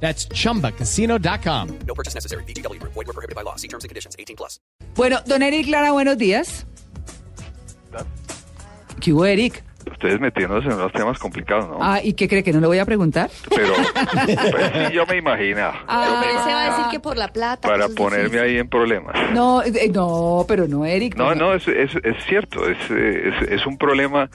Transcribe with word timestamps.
That's 0.00 0.28
chumbacasino.com. 0.28 1.68
No 1.86 1.94
purchase 1.94 2.14
necessary. 2.14 2.44
BGW. 2.44 2.78
Void 2.82 3.06
were 3.06 3.12
prohibited 3.14 3.34
by 3.34 3.42
law. 3.42 3.56
See 3.56 3.68
terms 3.68 3.84
and 3.84 3.88
conditions. 3.88 4.14
18 4.18 4.36
plus. 4.36 4.60
Bueno, 4.94 5.18
don 5.26 5.42
Eric 5.42 5.68
Lara, 5.68 5.92
buenos 5.92 6.16
días. 6.18 6.66
¿Qué 9.00 9.12
hubo, 9.12 9.24
Eric? 9.26 9.62
Ustedes 9.90 10.18
metiéndose 10.20 10.66
en 10.66 10.74
unos 10.74 10.92
temas 10.92 11.16
complicados, 11.18 11.68
¿no? 11.68 11.78
Ah, 11.80 12.00
¿y 12.02 12.14
qué 12.14 12.28
cree 12.28 12.42
que 12.42 12.52
no 12.52 12.60
le 12.60 12.66
voy 12.66 12.78
a 12.78 12.84
preguntar? 12.84 13.30
Pero 13.54 13.72
pues, 14.50 14.88
sí, 14.88 14.92
yo 14.94 15.06
me 15.06 15.16
imaginaba. 15.18 15.74
yo 15.80 15.86
me 15.86 16.26
Ah, 16.26 16.42
Se 16.44 16.52
va 16.52 16.64
a 16.64 16.70
decir 16.70 16.84
que 16.90 16.98
por 17.00 17.16
la 17.16 17.28
plata. 17.32 17.68
para 17.68 17.88
ponerme 17.90 18.38
así. 18.40 18.48
ahí 18.48 18.58
en 18.58 18.68
problemas. 18.68 19.14
No, 19.32 19.62
eh, 19.62 19.88
no, 19.94 20.44
pero 20.48 20.66
no, 20.66 20.84
Eric. 20.84 21.14
No, 21.16 21.26
pues 21.26 21.38
no, 21.38 21.54
es, 21.54 21.68
es, 21.68 21.92
es 22.02 22.16
cierto, 22.26 22.68
es, 22.68 22.76
eh, 22.90 23.28
es, 23.42 23.48
es 23.60 23.66
un 23.66 23.78
problema 23.78 24.28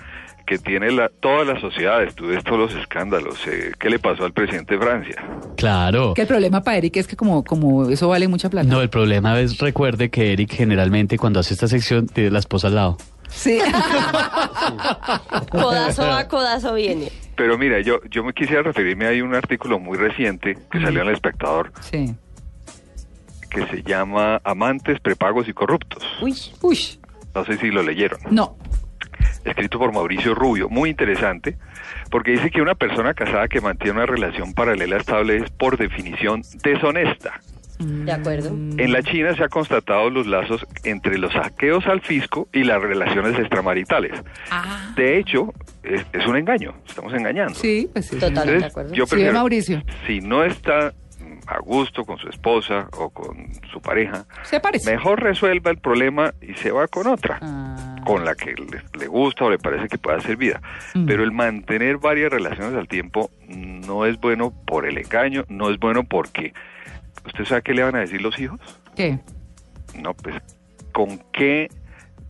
que 0.51 0.57
tiene 0.59 0.91
la, 0.91 1.07
todas 1.07 1.47
las 1.47 1.61
sociedades. 1.61 2.13
Tú 2.13 2.27
ves 2.27 2.43
todos 2.43 2.59
los 2.59 2.75
escándalos. 2.75 3.39
eh, 3.47 3.71
¿Qué 3.79 3.89
le 3.89 3.99
pasó 3.99 4.25
al 4.25 4.33
presidente 4.33 4.75
de 4.77 4.81
Francia? 4.83 5.15
Claro. 5.55 6.13
Que 6.13 6.23
el 6.23 6.27
problema 6.27 6.61
para 6.61 6.75
Eric 6.75 6.97
es 6.97 7.07
que 7.07 7.15
como, 7.15 7.41
como 7.45 7.87
eso 7.89 8.09
vale 8.09 8.27
mucha 8.27 8.49
plata. 8.49 8.67
No, 8.67 8.81
el 8.81 8.89
problema 8.89 9.39
es, 9.39 9.59
recuerde 9.59 10.09
que 10.09 10.33
Eric 10.33 10.51
generalmente 10.53 11.17
cuando 11.17 11.39
hace 11.39 11.53
esta 11.53 11.69
sección 11.69 12.07
tiene 12.07 12.31
la 12.31 12.39
esposa 12.39 12.67
al 12.67 12.75
lado. 12.75 12.97
Sí. 13.29 13.59
Codazo 15.51 16.05
va, 16.05 16.27
codazo 16.27 16.73
viene. 16.73 17.09
Pero 17.37 17.57
mira, 17.57 17.79
yo, 17.79 18.01
yo 18.09 18.21
me 18.25 18.33
quisiera 18.33 18.61
referirme 18.61 19.07
a 19.07 19.23
un 19.23 19.33
artículo 19.33 19.79
muy 19.79 19.97
reciente 19.97 20.57
que 20.69 20.81
salió 20.81 21.01
en 21.01 21.07
El 21.07 21.13
Espectador 21.13 21.71
sí. 21.79 22.13
que 23.49 23.65
se 23.67 23.83
llama 23.83 24.41
Amantes, 24.43 24.99
prepagos 24.99 25.47
y 25.47 25.53
corruptos. 25.53 26.03
Uy, 26.21 26.35
Uy, 26.61 26.77
No 27.33 27.45
sé 27.45 27.57
si 27.57 27.67
lo 27.71 27.83
leyeron. 27.83 28.19
no. 28.31 28.57
Escrito 29.45 29.79
por 29.79 29.93
Mauricio 29.93 30.33
Rubio, 30.35 30.69
muy 30.69 30.89
interesante, 30.89 31.57
porque 32.09 32.31
dice 32.31 32.49
que 32.51 32.61
una 32.61 32.75
persona 32.75 33.13
casada 33.13 33.47
que 33.47 33.61
mantiene 33.61 33.93
una 33.97 34.05
relación 34.05 34.53
paralela 34.53 34.97
estable 34.97 35.37
es 35.37 35.49
por 35.51 35.77
definición 35.77 36.41
deshonesta. 36.63 37.39
de 37.79 38.11
acuerdo. 38.11 38.49
En 38.49 38.91
la 38.91 39.01
China 39.01 39.35
se 39.35 39.43
ha 39.43 39.49
constatado 39.49 40.09
los 40.11 40.27
lazos 40.27 40.65
entre 40.83 41.17
los 41.17 41.33
saqueos 41.33 41.85
al 41.87 42.01
fisco 42.01 42.47
y 42.53 42.63
las 42.63 42.81
relaciones 42.81 43.37
extramaritales. 43.39 44.13
Ah. 44.51 44.93
De 44.95 45.17
hecho, 45.17 45.53
es, 45.83 46.05
es 46.13 46.27
un 46.27 46.37
engaño, 46.37 46.75
estamos 46.87 47.11
engañando. 47.13 47.55
Sí, 47.55 47.89
pues 47.91 48.05
sí. 48.05 48.15
Total. 48.19 48.29
Entonces, 48.49 48.59
de 48.61 48.65
acuerdo. 48.67 48.93
yo 48.93 49.05
Sí, 49.05 49.09
prefiero, 49.11 49.33
Mauricio. 49.33 49.81
si 50.05 50.19
no 50.21 50.43
está 50.43 50.91
mm, 50.91 51.10
a 51.47 51.59
gusto 51.59 52.05
con 52.05 52.17
su 52.17 52.29
esposa 52.29 52.87
o 52.97 53.09
con 53.09 53.47
su 53.71 53.81
pareja, 53.81 54.25
Se 54.43 54.59
parece. 54.59 54.91
mejor 54.91 55.21
resuelva 55.21 55.71
el 55.71 55.77
problema 55.77 56.33
y 56.41 56.53
se 56.55 56.71
va 56.71 56.87
con 56.87 57.07
otra 57.07 57.39
Ah. 57.41 57.95
con 58.05 58.23
la 58.25 58.35
que 58.35 58.53
le, 58.53 58.81
le 58.99 59.07
gusta 59.07 59.45
o 59.45 59.49
le 59.49 59.57
parece 59.59 59.87
que 59.87 59.97
pueda 59.97 60.19
ser 60.21 60.37
vida. 60.37 60.61
Mm. 60.93 61.05
Pero 61.05 61.23
el 61.23 61.31
mantener 61.31 61.97
varias 61.97 62.31
relaciones 62.31 62.75
al 62.75 62.87
tiempo 62.87 63.29
no 63.47 64.05
es 64.05 64.19
bueno 64.19 64.53
por 64.65 64.85
el 64.87 64.97
engaño, 64.97 65.45
no 65.49 65.69
es 65.69 65.79
bueno 65.79 66.03
porque... 66.03 66.53
¿Usted 67.25 67.45
sabe 67.45 67.61
qué 67.61 67.73
le 67.73 67.83
van 67.83 67.95
a 67.95 67.99
decir 67.99 68.21
los 68.21 68.39
hijos? 68.39 68.59
¿Qué? 68.95 69.19
No, 70.01 70.13
pues, 70.15 70.35
¿con 70.91 71.21
qué 71.33 71.69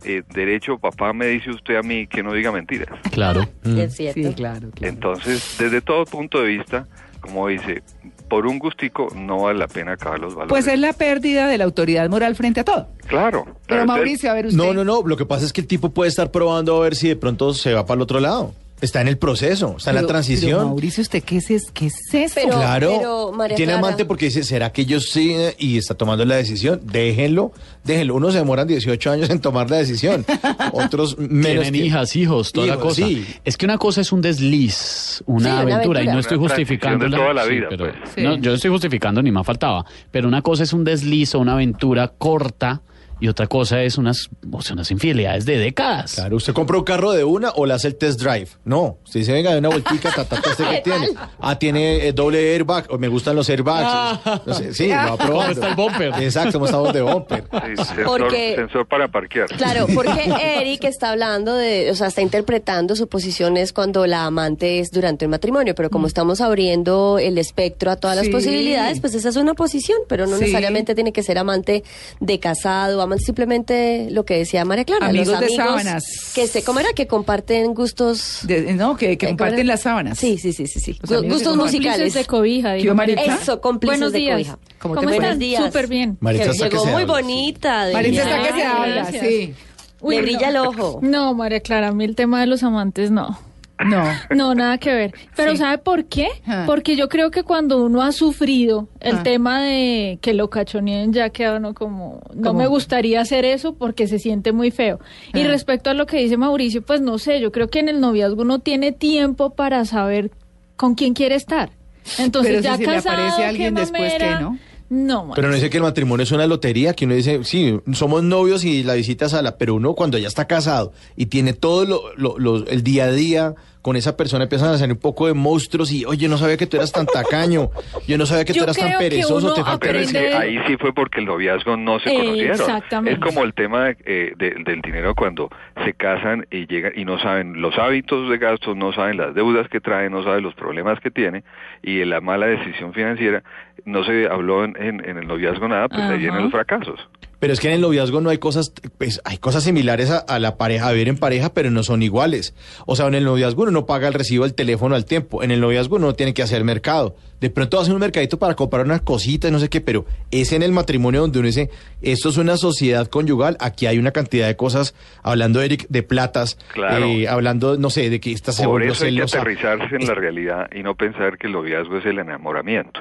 eh, 0.04 0.22
derecho 0.34 0.78
papá 0.78 1.12
me 1.12 1.26
dice 1.28 1.50
usted 1.50 1.76
a 1.76 1.82
mí 1.82 2.06
que 2.06 2.22
no 2.22 2.34
diga 2.34 2.52
mentiras? 2.52 2.90
Claro. 3.10 3.46
Es 3.64 3.94
cierto. 3.96 4.20
Sí, 4.20 4.34
claro, 4.34 4.70
claro. 4.70 4.92
Entonces, 4.92 5.56
desde 5.58 5.80
todo 5.80 6.04
punto 6.04 6.42
de 6.42 6.48
vista, 6.48 6.86
como 7.22 7.48
dice, 7.48 7.82
por 8.28 8.46
un 8.46 8.58
gustico 8.58 9.08
no 9.14 9.42
vale 9.42 9.58
la 9.58 9.68
pena 9.68 9.92
acabar 9.92 10.18
los 10.18 10.34
valores. 10.34 10.50
Pues 10.50 10.66
es 10.66 10.78
la 10.78 10.92
pérdida 10.92 11.46
de 11.46 11.56
la 11.56 11.64
autoridad 11.64 12.08
moral 12.10 12.34
frente 12.36 12.60
a 12.60 12.64
todo. 12.64 12.88
Claro. 13.06 13.46
Pero 13.66 13.86
Mauricio, 13.86 14.30
a 14.30 14.34
ver 14.34 14.46
usted. 14.46 14.58
No, 14.58 14.74
no, 14.74 14.84
no. 14.84 15.02
Lo 15.06 15.16
que 15.16 15.24
pasa 15.24 15.46
es 15.46 15.52
que 15.52 15.60
el 15.60 15.66
tipo 15.66 15.90
puede 15.90 16.10
estar 16.10 16.30
probando 16.30 16.76
a 16.76 16.80
ver 16.80 16.96
si 16.96 17.08
de 17.08 17.16
pronto 17.16 17.54
se 17.54 17.72
va 17.72 17.86
para 17.86 17.96
el 17.96 18.02
otro 18.02 18.20
lado. 18.20 18.52
Está 18.82 19.00
en 19.00 19.06
el 19.08 19.16
proceso, 19.16 19.76
está 19.78 19.90
en 19.90 19.96
la 19.96 20.06
transición. 20.06 20.58
pero, 20.58 20.66
Mauricio, 20.66 21.02
¿usted 21.02 21.22
qué 21.22 21.36
es, 21.38 21.50
es- 21.50 21.70
qué 21.72 21.86
es 21.86 21.94
eso? 22.12 22.34
Pero- 22.34 22.56
claro. 22.56 22.94
pero, 22.98 23.32
María 23.32 23.56
Tiene 23.56 23.72
Clara- 23.72 23.86
amante 23.86 24.04
porque 24.04 24.24
dice, 24.26 24.42
¿será 24.42 24.72
que 24.72 24.82
ellos 24.82 25.08
sí? 25.10 25.34
Y 25.58 25.78
está 25.78 25.94
tomando 25.94 26.24
la 26.24 26.34
decisión. 26.34 26.80
Déjenlo, 26.84 27.52
déjenlo. 27.84 28.16
Unos 28.16 28.32
se 28.32 28.40
demoran 28.40 28.66
18 28.66 29.10
años 29.12 29.30
en 29.30 29.40
tomar 29.40 29.70
la 29.70 29.76
decisión. 29.78 30.26
Otros 30.72 31.16
menos. 31.16 31.62
Tienen 31.62 31.72
que- 31.72 31.86
hijas, 31.86 32.16
hijos, 32.16 32.52
toda 32.52 32.66
la 32.66 32.76
cosa. 32.76 33.06
sí. 33.06 33.24
Es 33.44 33.56
que 33.56 33.66
una 33.66 33.78
cosa 33.78 34.00
es 34.00 34.10
un 34.12 34.20
desliz, 34.20 35.22
una 35.26 35.38
Sí, 35.44 35.50
una 35.52 35.60
aventura, 35.76 36.02
y 36.02 36.06
no 36.08 36.18
estoy 36.18 36.38
justificando. 36.38 37.04
de 37.08 37.16
toda 37.16 37.32
la 37.32 37.44
vida, 37.44 37.66
pero, 37.70 37.84
pues. 37.90 38.10
Sí. 38.16 38.22
no, 38.22 38.36
yo 38.38 38.50
no 38.50 38.56
estoy 38.56 38.70
justificando 38.70 39.22
ni 39.22 39.30
más 39.30 39.46
faltaba. 39.46 39.84
Pero 40.10 40.26
una 40.28 40.42
cosa 40.42 40.64
es 40.64 40.72
un 40.72 40.82
desliz 40.84 41.34
o 41.34 41.38
una 41.38 41.52
aventura 41.52 42.08
corta 42.18 42.82
y 43.22 43.28
otra 43.28 43.46
cosa 43.46 43.80
es 43.82 43.98
unas, 43.98 44.28
o 44.50 44.60
sea, 44.62 44.74
unas 44.74 44.90
infidelidades 44.90 45.44
de 45.44 45.56
décadas. 45.56 46.14
Claro, 46.16 46.36
usted 46.38 46.52
compra 46.52 46.76
un 46.76 46.82
carro 46.82 47.12
de 47.12 47.22
una 47.22 47.50
o 47.50 47.66
le 47.66 47.72
hace 47.74 47.86
el 47.86 47.94
test 47.94 48.20
drive. 48.20 48.48
No, 48.64 48.98
usted 49.04 49.20
dice, 49.20 49.32
venga, 49.32 49.52
de 49.52 49.58
una 49.60 49.68
vueltica, 49.68 50.10
ta, 50.12 50.24
ta, 50.24 50.40
ta, 50.40 50.50
¿este 50.50 50.64
qué 50.70 50.80
tiene? 50.82 51.08
Ah, 51.38 51.56
tiene 51.56 52.08
eh, 52.08 52.12
doble 52.12 52.52
airbag, 52.52 52.86
o 52.90 52.98
me 52.98 53.06
gustan 53.06 53.36
los 53.36 53.48
airbags. 53.48 54.20
No 54.44 54.54
sé, 54.54 54.74
sí, 54.74 54.88
lo 54.88 54.94
va 54.96 55.16
probando. 55.16 55.28
¿Cómo 55.36 55.50
está 55.52 55.68
el 55.68 55.76
bumper? 55.76 56.12
Exacto, 56.20 56.54
como 56.54 56.64
estamos 56.64 56.92
de 56.92 57.02
bumper. 57.02 57.44
Sí, 57.44 57.76
sensor, 57.84 58.04
Porque- 58.06 58.54
sensor 58.56 58.88
para 58.88 59.06
parquear. 59.06 59.46
Claro, 59.56 59.86
porque 59.94 60.28
Eric 60.58 60.82
está 60.82 61.10
hablando 61.10 61.54
de, 61.54 61.92
o 61.92 61.94
sea, 61.94 62.08
está 62.08 62.22
interpretando 62.22 62.96
su 62.96 63.06
posición 63.06 63.56
es 63.56 63.72
cuando 63.72 64.04
la 64.08 64.24
amante 64.24 64.80
es 64.80 64.90
durante 64.90 65.26
el 65.26 65.30
matrimonio, 65.30 65.76
pero 65.76 65.90
como 65.90 66.08
estamos 66.08 66.40
abriendo 66.40 67.20
el 67.20 67.38
espectro 67.38 67.92
a 67.92 67.96
todas 67.96 68.16
las 68.16 68.28
posibilidades, 68.30 68.98
pues 69.00 69.14
esa 69.14 69.28
es 69.28 69.36
una 69.36 69.54
posición, 69.54 69.98
pero 70.08 70.26
no 70.26 70.32
Sí. 70.38 70.40
necesariamente 70.40 70.96
tiene 70.96 71.12
que 71.12 71.22
ser 71.22 71.38
amante 71.38 71.84
de 72.18 72.40
casado, 72.40 73.00
amante 73.00 73.11
simplemente 73.18 74.08
lo 74.10 74.24
que 74.24 74.38
decía 74.38 74.64
María 74.64 74.84
Clara, 74.84 75.06
Amigos 75.08 75.28
los 75.28 75.40
de 75.40 75.46
amigos 75.46 75.64
sábanas. 75.66 76.04
que 76.34 76.46
se, 76.46 76.62
¿cómo 76.62 76.80
era? 76.80 76.92
Que 76.94 77.06
comparten 77.06 77.74
gustos. 77.74 78.40
De- 78.44 78.72
no, 78.74 78.96
que, 78.96 79.06
que 79.18 79.26
Eh, 79.26 79.28
¿cómo 79.28 79.38
comparten 79.38 79.66
las 79.66 79.80
sábanas. 79.82 80.18
Sí, 80.18 80.38
sí, 80.38 80.52
sí, 80.52 80.66
sí, 80.66 80.80
sí. 80.80 80.98
Gustos 81.28 81.56
musicales. 81.56 82.14
De 82.14 82.24
cobija. 82.24 82.76
Eso, 82.76 83.60
cómplices 83.60 83.98
Buenos 83.98 84.12
de 84.12 84.18
días. 84.18 84.32
cobija. 84.34 84.58
¿Cómo 84.78 84.94
¿Cómo, 84.94 85.08
están? 85.08 85.20
Buenos 85.22 85.38
días. 85.38 85.64
Súper 85.64 85.86
bien. 85.86 86.16
Maritza 86.20 86.68
Que 86.68 86.76
muy 86.76 86.88
habla, 87.02 87.06
bonita. 87.06 87.84
de- 87.86 87.92
Maritza 87.92 88.22
está 88.22 88.42
que 88.48 88.60
se 88.60 88.64
habla, 88.66 89.10
sí. 89.12 89.54
Uy, 90.00 90.16
Le 90.16 90.22
brilla 90.22 90.48
el 90.48 90.56
ojo. 90.56 90.98
No, 91.02 91.32
María 91.34 91.60
Clara, 91.60 91.88
a 91.88 91.92
mí 91.92 92.04
el 92.04 92.16
tema 92.16 92.40
de 92.40 92.46
los 92.46 92.62
amantes 92.64 93.10
no. 93.12 93.38
No. 93.84 94.04
No, 94.34 94.54
nada 94.54 94.78
que 94.78 94.92
ver. 94.92 95.14
Pero 95.36 95.52
Sí. 95.52 95.58
¿sabe 95.58 95.78
por 95.78 96.04
qué? 96.06 96.28
Ah. 96.46 96.64
Porque 96.66 96.96
yo 96.96 97.08
creo 97.08 97.30
que 97.30 97.42
cuando 97.42 97.82
uno 97.82 98.02
ha 98.02 98.12
sufrido 98.12 98.88
el 99.00 99.16
Ah. 99.16 99.22
tema 99.22 99.62
de 99.62 100.18
que 100.20 100.34
lo 100.34 100.50
cachoneen 100.50 101.12
ya 101.12 101.30
queda 101.30 101.56
uno 101.56 101.74
como, 101.74 102.20
no 102.34 102.48
¿Cómo? 102.50 102.58
me 102.60 102.66
gustaría 102.66 103.20
hacer 103.20 103.44
eso 103.44 103.74
porque 103.74 104.06
se 104.06 104.18
siente 104.18 104.52
muy 104.52 104.70
feo. 104.70 105.00
Y 105.34 105.42
Ah. 105.42 105.48
respecto 105.48 105.90
a 105.90 105.94
lo 105.94 106.06
que 106.06 106.18
dice 106.18 106.36
Mauricio, 106.36 106.82
pues 106.82 107.00
no 107.00 107.18
sé, 107.18 107.40
yo 107.40 107.52
creo 107.52 107.68
que 107.68 107.80
en 107.80 107.88
el 107.88 108.00
noviazgo 108.00 108.42
uno 108.42 108.58
tiene 108.60 108.92
tiempo 108.92 109.50
para 109.50 109.84
saber 109.84 110.30
con 110.76 110.94
quién 110.94 111.14
quiere 111.14 111.34
estar. 111.34 111.70
Entonces 112.18 112.50
Pero 112.52 112.62
si 112.62 112.64
ya 112.68 112.76
le 112.76 112.84
casado, 112.84 113.14
aparece 113.16 113.36
qué 113.38 113.44
alguien 113.46 113.74
después, 113.74 114.12
¿qué, 114.14 114.18
mamera. 114.24 114.40
no? 114.40 114.58
No, 114.94 115.30
Pero 115.34 115.48
no 115.48 115.54
dice 115.54 115.70
que 115.70 115.78
el 115.78 115.84
matrimonio 115.84 116.22
es 116.24 116.32
una 116.32 116.46
lotería, 116.46 116.92
que 116.92 117.06
uno 117.06 117.14
dice, 117.14 117.44
sí, 117.44 117.78
somos 117.94 118.22
novios 118.22 118.62
y 118.62 118.82
la 118.82 118.92
visita 118.92 119.24
es 119.24 119.32
a 119.32 119.40
la, 119.40 119.56
pero 119.56 119.74
uno 119.74 119.94
cuando 119.94 120.18
ya 120.18 120.28
está 120.28 120.46
casado 120.46 120.92
y 121.16 121.26
tiene 121.26 121.54
todo 121.54 121.86
lo, 121.86 122.02
lo- 122.16 122.38
lo- 122.38 122.66
el 122.66 122.82
día 122.82 123.04
a 123.04 123.10
día 123.12 123.54
con 123.82 123.96
esa 123.96 124.16
persona 124.16 124.44
empiezan 124.44 124.68
a 124.72 124.78
salir 124.78 124.94
un 124.94 125.00
poco 125.00 125.26
de 125.26 125.34
monstruos 125.34 125.90
y, 125.92 126.04
oye, 126.04 126.28
no 126.28 126.38
sabía 126.38 126.56
que 126.56 126.66
tú 126.68 126.76
eras 126.76 126.92
tan 126.92 127.04
tacaño, 127.04 127.70
yo 128.06 128.16
no 128.16 128.26
sabía 128.26 128.44
que 128.44 128.52
tú 128.52 128.58
Yo 128.60 128.64
eras 128.64 128.76
tan 128.76 128.96
perezoso, 128.96 129.52
te 129.54 129.62
falta 129.64 129.84
Pero 129.86 129.98
es 129.98 130.12
que 130.12 130.34
ahí 130.34 130.56
sí 130.68 130.76
fue 130.76 130.92
porque 130.94 131.18
el 131.18 131.26
noviazgo 131.26 131.76
no 131.76 131.98
se 131.98 132.10
Eh, 132.10 132.16
conocieron. 132.16 132.60
exactamente. 132.60 133.12
Es 133.12 133.18
como 133.18 133.44
el 133.44 133.52
tema 133.54 133.90
eh, 133.90 134.32
de- 134.36 134.54
del 134.64 134.80
dinero 134.82 135.14
cuando 135.16 135.50
se 135.84 135.94
casan 135.94 136.46
y 136.52 136.66
llegan 136.68 136.92
y 136.94 137.04
no 137.04 137.18
saben 137.18 137.60
los 137.60 137.76
hábitos 137.76 138.30
de 138.30 138.38
gastos, 138.38 138.76
no 138.76 138.92
saben 138.92 139.16
las 139.16 139.34
deudas 139.34 139.68
que 139.68 139.80
traen, 139.80 140.12
no 140.12 140.22
saben 140.22 140.44
los 140.44 140.54
problemas 140.54 141.00
que 141.00 141.10
tiene 141.10 141.42
y 141.82 142.04
la 142.04 142.20
mala 142.20 142.46
decisión 142.46 142.92
financiera. 142.94 143.42
No 143.84 144.04
se 144.04 144.26
habló 144.28 144.64
en, 144.64 144.76
en- 144.80 145.08
en 145.08 145.18
el 145.18 145.26
noviazgo 145.26 145.66
nada, 145.66 145.88
pues 145.88 146.02
ahí 146.02 146.18
vienen 146.18 146.42
los 146.44 146.52
fracasos. 146.52 147.00
Pero 147.42 147.54
es 147.54 147.58
que 147.58 147.66
en 147.66 147.74
el 147.74 147.80
noviazgo 147.80 148.20
no 148.20 148.30
hay 148.30 148.38
cosas, 148.38 148.72
pues 148.98 149.20
hay 149.24 149.36
cosas 149.38 149.64
similares 149.64 150.10
a, 150.12 150.18
a 150.18 150.38
la 150.38 150.56
pareja, 150.56 150.86
a 150.86 150.92
ver 150.92 151.08
en 151.08 151.18
pareja, 151.18 151.52
pero 151.52 151.72
no 151.72 151.82
son 151.82 152.00
iguales. 152.00 152.54
O 152.86 152.94
sea, 152.94 153.08
en 153.08 153.16
el 153.16 153.24
noviazgo 153.24 153.62
uno 153.62 153.72
no 153.72 153.84
paga 153.84 154.06
el 154.06 154.14
recibo 154.14 154.44
del 154.44 154.54
teléfono 154.54 154.94
al 154.94 155.04
tiempo. 155.06 155.42
En 155.42 155.50
el 155.50 155.60
noviazgo 155.60 155.96
uno 155.96 156.12
tiene 156.14 156.34
que 156.34 156.42
hacer 156.44 156.62
mercado. 156.62 157.16
De 157.40 157.50
pronto 157.50 157.80
hace 157.80 157.92
un 157.92 157.98
mercadito 157.98 158.38
para 158.38 158.54
comprar 158.54 158.84
unas 158.86 159.00
cositas, 159.00 159.50
no 159.50 159.58
sé 159.58 159.68
qué, 159.68 159.80
pero 159.80 160.06
es 160.30 160.52
en 160.52 160.62
el 160.62 160.70
matrimonio 160.70 161.22
donde 161.22 161.40
uno 161.40 161.46
dice, 161.46 161.68
esto 162.00 162.28
es 162.28 162.36
una 162.36 162.56
sociedad 162.56 163.08
conyugal, 163.08 163.56
aquí 163.58 163.86
hay 163.86 163.98
una 163.98 164.12
cantidad 164.12 164.46
de 164.46 164.54
cosas, 164.54 164.94
hablando 165.24 165.60
Eric, 165.60 165.86
de 165.88 166.04
platas, 166.04 166.56
Claro. 166.72 167.06
eh, 167.06 167.26
hablando, 167.26 167.76
no 167.76 167.90
sé, 167.90 168.08
de 168.08 168.20
que 168.20 168.30
esta 168.30 168.52
se 168.52 168.62
Por 168.62 168.74
volvió 168.74 168.92
eso 168.92 169.04
hay 169.06 169.16
que 169.16 169.22
aterrizarse 169.22 169.96
en 169.96 170.06
la 170.06 170.14
realidad 170.14 170.70
y 170.72 170.84
no 170.84 170.94
pensar 170.94 171.36
que 171.38 171.48
el 171.48 171.54
noviazgo 171.54 171.98
es 171.98 172.06
el 172.06 172.20
enamoramiento. 172.20 173.00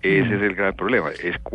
Ese 0.00 0.34
es 0.36 0.42
el 0.42 0.54
gran 0.54 0.74
problema. 0.74 1.10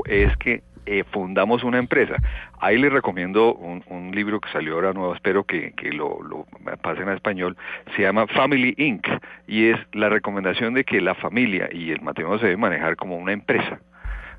Es 0.05 0.37
que 0.37 0.61
eh, 0.91 1.05
fundamos 1.05 1.63
una 1.63 1.77
empresa. 1.77 2.17
Ahí 2.59 2.77
les 2.77 2.91
recomiendo 2.91 3.53
un, 3.53 4.11
libro 4.11 4.41
que 4.41 4.51
salió 4.51 4.73
ahora 4.73 4.91
nuevo, 4.91 5.15
espero 5.15 5.45
que, 5.45 5.71
que 5.71 5.93
lo, 5.93 6.21
lo 6.21 6.45
pasen 6.81 7.07
a 7.07 7.13
español, 7.13 7.55
se 7.95 8.01
llama 8.01 8.27
Family 8.27 8.73
Inc. 8.77 9.07
y 9.47 9.69
es 9.69 9.79
la 9.93 10.09
recomendación 10.09 10.73
de 10.73 10.83
que 10.83 10.99
la 10.99 11.15
familia 11.15 11.69
y 11.71 11.91
el 11.91 12.01
matrimonio 12.01 12.39
se 12.39 12.47
debe 12.47 12.57
manejar 12.57 12.97
como 12.97 13.15
una 13.15 13.31
empresa, 13.31 13.79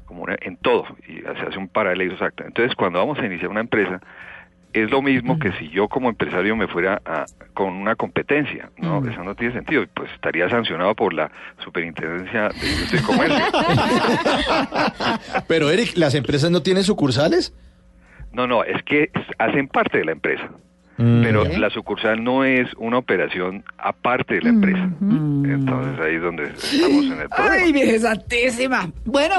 como 0.04 0.24
una, 0.24 0.36
en 0.42 0.58
todo, 0.58 0.84
y 1.08 1.22
se 1.22 1.46
hace 1.48 1.56
un 1.56 1.68
paralelo 1.68 2.12
exacto. 2.12 2.44
Entonces, 2.44 2.74
cuando 2.74 2.98
vamos 2.98 3.18
a 3.18 3.24
iniciar 3.24 3.50
una 3.50 3.60
empresa, 3.60 4.02
es 4.72 4.90
lo 4.90 5.02
mismo 5.02 5.38
que 5.38 5.52
si 5.52 5.68
yo 5.70 5.88
como 5.88 6.08
empresario 6.08 6.56
me 6.56 6.66
fuera 6.66 7.00
a, 7.04 7.26
con 7.54 7.74
una 7.74 7.94
competencia, 7.94 8.70
¿no? 8.78 9.06
Eso 9.06 9.22
no 9.22 9.34
tiene 9.34 9.54
sentido, 9.54 9.84
pues 9.94 10.10
estaría 10.12 10.48
sancionado 10.48 10.94
por 10.94 11.12
la 11.12 11.30
Superintendencia 11.58 12.48
de 12.48 12.70
Industria 12.70 13.00
y 13.00 13.04
Comercio. 13.04 13.38
Pero 15.48 15.70
Eric, 15.70 15.96
¿las 15.96 16.14
empresas 16.14 16.50
no 16.50 16.62
tienen 16.62 16.84
sucursales? 16.84 17.54
No, 18.32 18.46
no, 18.46 18.64
es 18.64 18.82
que 18.82 19.10
hacen 19.38 19.68
parte 19.68 19.98
de 19.98 20.06
la 20.06 20.12
empresa. 20.12 20.48
Pero 20.96 21.44
la 21.44 21.68
sucursal 21.70 22.22
no 22.22 22.44
es 22.44 22.68
una 22.76 22.98
operación 22.98 23.64
aparte 23.76 24.34
de 24.34 24.42
la 24.42 24.48
empresa. 24.50 24.88
Entonces 25.00 26.00
ahí 26.00 26.16
es 26.16 26.22
donde 26.22 26.44
estamos 26.44 27.04
en 27.06 27.20
el 27.20 27.28
problema. 27.28 27.50
Ay, 27.50 27.72
Virgen 27.72 28.00
Santísima. 28.00 28.90
Bueno, 29.04 29.34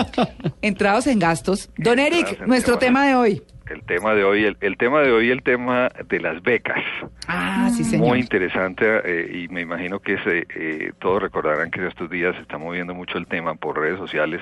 entrados 0.62 1.08
en 1.08 1.18
gastos. 1.18 1.70
Don 1.76 1.98
Eric, 1.98 2.46
nuestro 2.46 2.78
tema 2.78 3.06
de 3.06 3.16
hoy. 3.16 3.42
El 3.72 3.82
tema 3.84 4.14
de 4.14 4.22
hoy, 4.22 4.44
el, 4.44 4.56
el 4.60 4.76
tema 4.76 5.00
de 5.00 5.10
hoy, 5.12 5.30
el 5.30 5.42
tema 5.42 5.88
de 6.08 6.20
las 6.20 6.42
becas. 6.42 6.82
Ah, 7.26 7.70
sí, 7.74 7.84
señor. 7.84 8.08
Muy 8.08 8.20
interesante 8.20 8.84
eh, 9.04 9.44
y 9.44 9.48
me 9.48 9.62
imagino 9.62 9.98
que 9.98 10.18
se, 10.18 10.46
eh, 10.54 10.92
todos 11.00 11.22
recordarán 11.22 11.70
que 11.70 11.80
en 11.80 11.86
estos 11.86 12.10
días 12.10 12.34
se 12.36 12.42
está 12.42 12.58
moviendo 12.58 12.94
mucho 12.94 13.16
el 13.16 13.26
tema 13.26 13.54
por 13.54 13.78
redes 13.78 13.98
sociales 13.98 14.40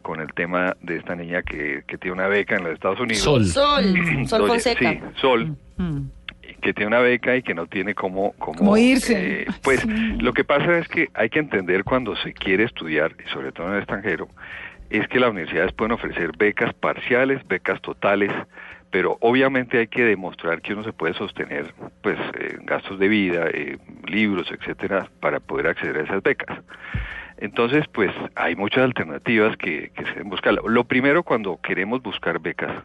con 0.00 0.20
el 0.20 0.32
tema 0.32 0.76
de 0.80 0.96
esta 0.96 1.14
niña 1.14 1.42
que, 1.42 1.82
que 1.86 1.98
tiene 1.98 2.14
una 2.14 2.28
beca 2.28 2.56
en 2.56 2.64
los 2.64 2.72
Estados 2.72 3.00
Unidos. 3.00 3.22
Sol. 3.22 3.44
Sol, 3.46 3.84
Sol 4.26 4.42
Fonseca. 4.48 4.92
Sí, 4.92 5.00
Sol. 5.20 5.56
Mm. 5.76 6.00
que 6.62 6.72
tiene 6.72 6.86
una 6.86 7.00
beca 7.00 7.36
y 7.36 7.42
que 7.42 7.54
no 7.54 7.66
tiene 7.66 7.94
cómo... 7.94 8.32
cómo, 8.38 8.56
Cómo 8.58 8.76
irse. 8.78 9.42
eh, 9.42 9.46
pues 9.62 9.84
lo 9.86 10.32
que 10.32 10.44
pasa 10.44 10.78
es 10.78 10.88
que 10.88 11.08
hay 11.14 11.28
que 11.28 11.38
entender 11.38 11.84
cuando 11.84 12.16
se 12.16 12.32
quiere 12.32 12.64
estudiar, 12.64 13.12
y 13.24 13.28
sobre 13.30 13.52
todo 13.52 13.66
en 13.68 13.74
el 13.74 13.78
extranjero, 13.80 14.28
es 14.98 15.08
que 15.08 15.20
las 15.20 15.30
universidades 15.30 15.72
pueden 15.72 15.92
ofrecer 15.92 16.30
becas 16.36 16.72
parciales, 16.74 17.46
becas 17.48 17.80
totales, 17.82 18.30
pero 18.90 19.16
obviamente 19.20 19.78
hay 19.78 19.88
que 19.88 20.04
demostrar 20.04 20.62
que 20.62 20.72
uno 20.72 20.84
se 20.84 20.92
puede 20.92 21.14
sostener 21.14 21.74
pues 22.02 22.16
eh, 22.38 22.58
gastos 22.62 22.98
de 22.98 23.08
vida, 23.08 23.48
eh, 23.52 23.78
libros, 24.06 24.46
etcétera, 24.50 25.10
para 25.20 25.40
poder 25.40 25.66
acceder 25.68 25.96
a 25.98 26.02
esas 26.04 26.22
becas. 26.22 26.58
Entonces, 27.38 27.84
pues 27.92 28.12
hay 28.36 28.54
muchas 28.54 28.84
alternativas 28.84 29.56
que, 29.56 29.90
que 29.96 30.04
se 30.04 30.10
deben 30.12 30.30
buscar. 30.30 30.54
Lo 30.54 30.84
primero 30.84 31.24
cuando 31.24 31.58
queremos 31.60 32.02
buscar 32.02 32.38
becas, 32.40 32.84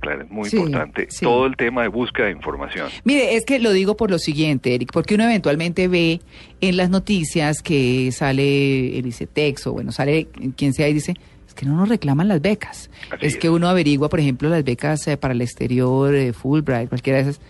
Clara, 0.00 0.24
es 0.24 0.30
muy 0.30 0.48
Sí, 0.48 0.56
importante, 0.56 1.06
sí. 1.10 1.24
todo 1.24 1.46
el 1.46 1.56
tema 1.56 1.82
de 1.82 1.88
búsqueda 1.88 2.26
de 2.26 2.32
información. 2.32 2.88
Mire, 3.04 3.36
es 3.36 3.44
que 3.44 3.58
lo 3.58 3.72
digo 3.72 3.96
por 3.96 4.10
lo 4.10 4.18
siguiente, 4.18 4.74
Eric, 4.74 4.90
porque 4.92 5.14
uno 5.14 5.24
eventualmente 5.24 5.86
ve 5.86 6.20
en 6.60 6.76
las 6.76 6.88
noticias 6.88 7.62
que 7.62 8.10
sale 8.10 8.98
el 8.98 9.06
ICETEX 9.06 9.66
o 9.66 9.72
bueno, 9.74 9.92
sale 9.92 10.28
quien 10.56 10.72
sea 10.72 10.88
y 10.88 10.94
dice, 10.94 11.14
que 11.56 11.66
no 11.66 11.76
nos 11.76 11.88
reclaman 11.88 12.28
las 12.28 12.40
becas. 12.40 12.90
Así 13.10 13.26
es, 13.26 13.34
es. 13.34 13.38
que 13.38 13.50
uno 13.50 13.68
averigua, 13.68 14.08
por 14.08 14.20
ejemplo, 14.20 14.48
las 14.48 14.62
becas 14.62 15.08
eh, 15.08 15.16
para 15.16 15.34
el 15.34 15.40
exterior, 15.40 16.14
eh, 16.14 16.32
Fulbright, 16.32 16.88
cualquiera 16.88 17.16
de 17.16 17.30
esas. 17.30 17.40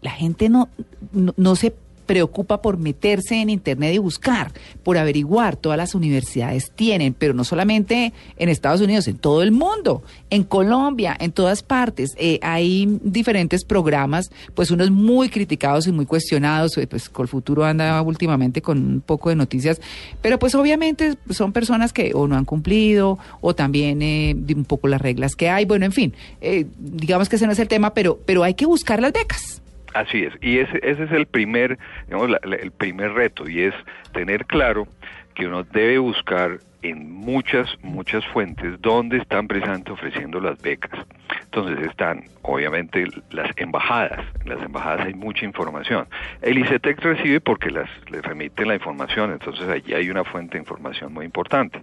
La 0.00 0.12
gente 0.12 0.48
no, 0.48 0.68
no, 1.12 1.34
no 1.36 1.56
se 1.56 1.74
preocupa 2.08 2.62
por 2.62 2.78
meterse 2.78 3.36
en 3.36 3.50
internet 3.50 3.94
y 3.94 3.98
buscar, 3.98 4.50
por 4.82 4.96
averiguar. 4.96 5.56
Todas 5.56 5.76
las 5.76 5.94
universidades 5.94 6.72
tienen, 6.74 7.12
pero 7.12 7.34
no 7.34 7.44
solamente 7.44 8.14
en 8.38 8.48
Estados 8.48 8.80
Unidos, 8.80 9.06
en 9.08 9.18
todo 9.18 9.42
el 9.42 9.52
mundo, 9.52 10.02
en 10.30 10.42
Colombia, 10.42 11.14
en 11.20 11.32
todas 11.32 11.62
partes. 11.62 12.14
Eh, 12.16 12.40
hay 12.42 12.98
diferentes 13.02 13.62
programas, 13.62 14.30
pues 14.54 14.70
unos 14.70 14.90
muy 14.90 15.28
criticados 15.28 15.86
y 15.86 15.92
muy 15.92 16.06
cuestionados. 16.06 16.78
eh, 16.78 16.86
Pues 16.86 17.10
Colfuturo 17.10 17.66
anda 17.66 18.00
últimamente 18.00 18.62
con 18.62 18.78
un 18.78 19.00
poco 19.02 19.28
de 19.28 19.36
noticias, 19.36 19.78
pero 20.22 20.38
pues 20.38 20.54
obviamente 20.54 21.18
son 21.28 21.52
personas 21.52 21.92
que 21.92 22.12
o 22.14 22.26
no 22.26 22.36
han 22.36 22.46
cumplido 22.46 23.18
o 23.42 23.54
también 23.54 24.00
eh, 24.00 24.34
un 24.56 24.64
poco 24.64 24.88
las 24.88 25.02
reglas 25.02 25.36
que 25.36 25.50
hay. 25.50 25.66
Bueno, 25.66 25.84
en 25.84 25.92
fin, 25.92 26.14
eh, 26.40 26.64
digamos 26.78 27.28
que 27.28 27.36
ese 27.36 27.44
no 27.44 27.52
es 27.52 27.58
el 27.58 27.68
tema, 27.68 27.92
pero, 27.92 28.18
pero 28.24 28.44
hay 28.44 28.54
que 28.54 28.64
buscar 28.64 29.02
las 29.02 29.12
becas. 29.12 29.60
Así 29.94 30.24
es, 30.24 30.34
y 30.40 30.58
ese, 30.58 30.78
ese 30.82 31.04
es 31.04 31.12
el 31.12 31.26
primer, 31.26 31.78
digamos, 32.06 32.30
la- 32.30 32.40
el 32.56 32.70
primer 32.72 33.12
reto, 33.12 33.48
y 33.48 33.62
es 33.62 33.74
tener 34.12 34.44
claro 34.46 34.86
que 35.34 35.46
uno 35.46 35.62
debe 35.64 35.98
buscar 35.98 36.58
en 36.82 37.10
muchas, 37.10 37.68
muchas 37.82 38.24
fuentes 38.26 38.80
dónde 38.80 39.18
están 39.18 39.48
precisamente 39.48 39.92
ofreciendo 39.92 40.40
las 40.40 40.60
becas. 40.60 41.06
Entonces 41.44 41.86
están, 41.86 42.24
obviamente, 42.42 43.06
las 43.30 43.50
embajadas. 43.56 44.20
En 44.42 44.50
las 44.50 44.62
embajadas 44.62 45.06
hay 45.06 45.14
mucha 45.14 45.44
información. 45.44 46.06
El 46.42 46.58
ICETEX 46.58 47.02
recibe 47.02 47.40
porque 47.40 47.70
las, 47.70 47.88
le 48.10 48.20
remiten 48.20 48.68
la 48.68 48.74
información, 48.74 49.32
entonces 49.32 49.68
allí 49.68 49.94
hay 49.94 50.10
una 50.10 50.24
fuente 50.24 50.52
de 50.56 50.60
información 50.60 51.12
muy 51.12 51.24
importante. 51.24 51.82